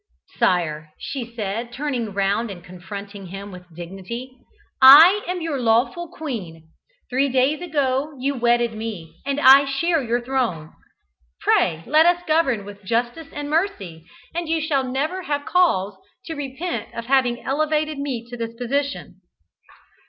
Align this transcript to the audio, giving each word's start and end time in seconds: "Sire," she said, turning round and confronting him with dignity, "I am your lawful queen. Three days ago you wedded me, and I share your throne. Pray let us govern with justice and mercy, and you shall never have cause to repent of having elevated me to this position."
"Sire," 0.39 0.93
she 0.97 1.31
said, 1.35 1.71
turning 1.71 2.11
round 2.11 2.49
and 2.49 2.63
confronting 2.63 3.27
him 3.27 3.51
with 3.51 3.71
dignity, 3.71 4.35
"I 4.81 5.21
am 5.27 5.41
your 5.41 5.59
lawful 5.61 6.07
queen. 6.07 6.69
Three 7.07 7.29
days 7.29 7.61
ago 7.61 8.15
you 8.17 8.33
wedded 8.33 8.73
me, 8.73 9.21
and 9.27 9.39
I 9.39 9.65
share 9.65 10.01
your 10.01 10.19
throne. 10.19 10.73
Pray 11.39 11.83
let 11.85 12.07
us 12.07 12.23
govern 12.27 12.65
with 12.65 12.83
justice 12.83 13.27
and 13.31 13.47
mercy, 13.47 14.03
and 14.33 14.49
you 14.49 14.59
shall 14.59 14.83
never 14.91 15.21
have 15.21 15.45
cause 15.45 15.95
to 16.25 16.33
repent 16.33 16.95
of 16.95 17.05
having 17.05 17.39
elevated 17.43 17.99
me 17.99 18.25
to 18.31 18.35
this 18.35 18.55
position." 18.55 19.21